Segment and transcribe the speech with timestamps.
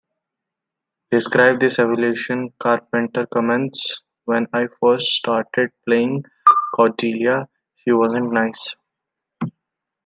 [1.11, 6.23] Describing this evolution, Carpenter comments, When I first started playing
[6.73, 8.73] Cordelia, she wasn't nice.